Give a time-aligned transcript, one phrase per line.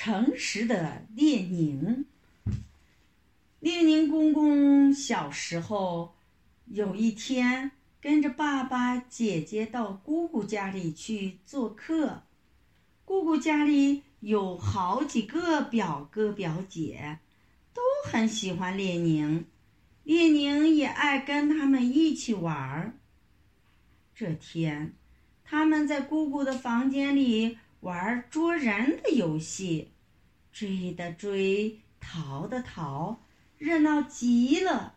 [0.00, 2.04] 诚实的列宁。
[3.58, 6.14] 列宁公公小时候
[6.66, 12.22] 有一天跟着爸爸、姐姐到姑姑家里去做客。
[13.04, 17.18] 姑姑家里有好几个表哥表姐，
[17.74, 19.46] 都很喜欢列宁，
[20.04, 22.92] 列宁也爱跟他们一起玩儿。
[24.14, 24.92] 这天，
[25.42, 29.92] 他们在姑姑的房间里玩捉人的游戏，
[30.52, 33.20] 追的追，逃的逃，
[33.56, 34.94] 热闹极了。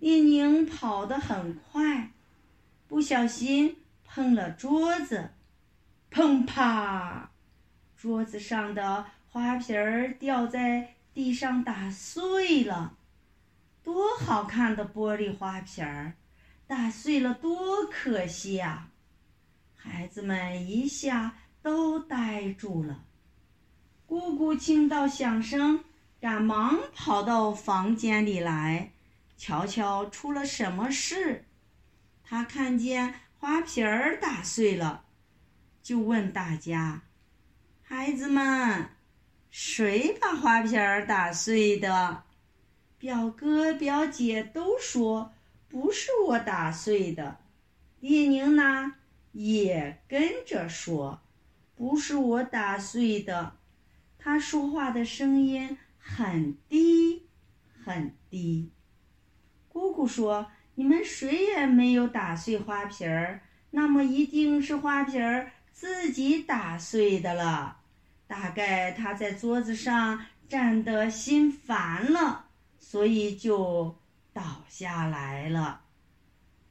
[0.00, 2.12] 列宁跑得很快，
[2.86, 5.30] 不小心碰了桌子，
[6.10, 7.30] 砰啪，
[7.96, 12.98] 桌子上的花瓶儿掉在地上打碎了。
[13.82, 16.14] 多好看的玻璃花瓶儿！
[16.66, 18.90] 打碎了多可惜呀！
[19.76, 21.36] 孩子们一下
[21.66, 23.02] 都呆住了。
[24.06, 25.82] 姑姑听到响声，
[26.20, 28.92] 赶忙跑到房间里来，
[29.36, 31.44] 瞧瞧出了什么事。
[32.22, 35.06] 她看见花瓶儿打碎了，
[35.82, 37.02] 就问大家
[37.82, 38.90] ：“孩子们，
[39.50, 42.22] 谁把花瓶儿打碎的？”
[42.96, 45.32] 表哥表姐都说。
[45.68, 47.38] 不是我打碎的，
[47.98, 48.94] 列宁呢
[49.32, 51.20] 也跟着说
[51.76, 53.56] ：“不是我打碎的。”
[54.18, 57.26] 他说话的声音很低
[57.84, 58.72] 很低。
[59.68, 67.78] 姑姑说：“你们谁也没有打碎花瓶儿，那么一定是花瓶儿自己打碎的了。
[68.26, 72.46] 大概他在桌子上站得心烦了，
[72.80, 73.96] 所以就……”
[74.36, 75.80] 倒下来了。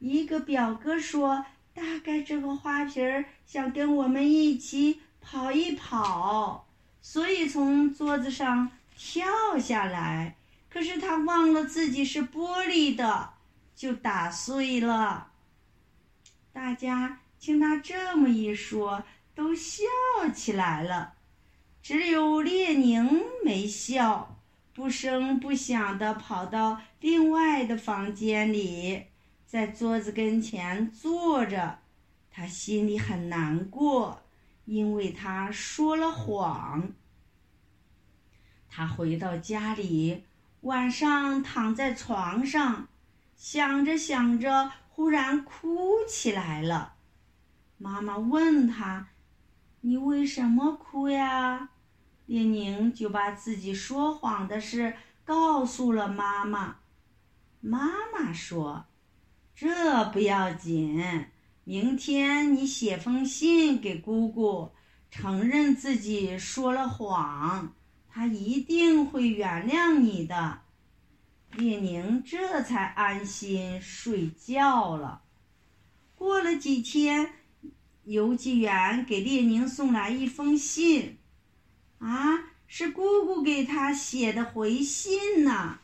[0.00, 6.66] 一个表哥说：“大概这个花瓶儿想跟我们一起跑一跑，
[7.00, 10.36] 所以从桌子上跳下来。
[10.68, 13.30] 可是他忘了自己是玻璃的，
[13.74, 15.28] 就打碎了。”
[16.52, 19.02] 大家听他这么一说，
[19.34, 19.82] 都笑
[20.34, 21.14] 起来了，
[21.82, 24.36] 只有列宁没笑。
[24.74, 29.04] 不声不响地跑到另外的房间里，
[29.52, 31.80] 在桌子跟前坐着。
[32.30, 34.22] 他心里很难过，
[34.64, 36.92] 因为他说了谎。
[38.70, 40.24] 他回到家里，
[40.62, 42.88] 晚上躺在床上，
[43.36, 46.94] 想着想着，忽然哭起来了。
[47.76, 49.08] 妈妈问他
[49.82, 51.68] ：“你为什么哭呀？”
[52.24, 54.96] 列宁就把自己说谎的事
[55.26, 56.76] 告诉了妈妈。
[57.60, 58.86] 妈妈说
[59.54, 61.26] ：“这不要紧，
[61.64, 64.72] 明天你写封信给姑姑，
[65.10, 67.74] 承认自己说了谎，
[68.08, 70.60] 她一定会原谅你的。”
[71.56, 75.22] 列宁这才安心睡觉了。
[76.14, 77.30] 过了几天，
[78.04, 81.18] 邮寄员给列宁送来一封信。
[81.98, 85.78] 啊，是姑姑给他写的回信呢。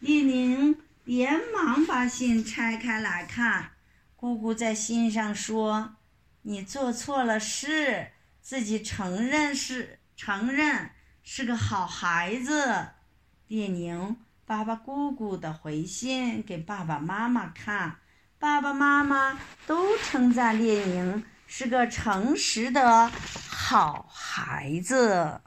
[0.00, 3.70] 列宁连忙把信拆开来看，
[4.16, 5.94] 姑姑在信上说
[6.42, 8.08] ：“你做错了事，
[8.40, 10.90] 自己承认是承认
[11.22, 12.88] 是个好孩子。”
[13.46, 17.98] 列宁把把姑姑的回信给爸爸妈妈看，
[18.40, 23.08] 爸爸妈妈都称赞列宁是个诚实的
[23.48, 25.40] 好孩子。